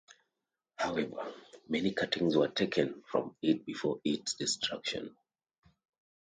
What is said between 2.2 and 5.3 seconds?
were taken from it before its destruction.